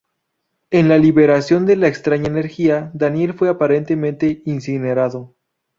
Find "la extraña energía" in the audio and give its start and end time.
1.75-2.89